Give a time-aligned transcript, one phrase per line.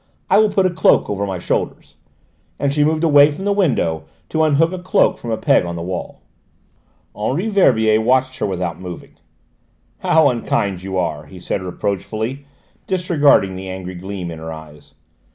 [0.31, 1.95] I will put a cloak over my shoulders,"
[2.57, 5.75] and she moved away from the window to unhook a cloak from a peg on
[5.75, 6.23] the wall.
[7.15, 9.13] Henri Verbier watched her without moving.
[9.99, 12.47] "How unkind you are!" he said reproachfully,
[12.87, 14.95] disregarding the angry gleam in her eyes.